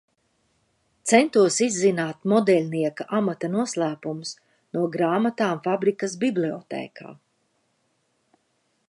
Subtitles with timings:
[1.09, 4.33] Centos izzināt modeļnieka amata noslēpumus
[4.79, 7.15] no grāmatām fabrikas bibliotēkā.